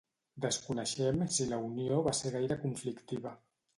[0.45, 3.37] Desconeixem si la unió va ser gaire conflictiva.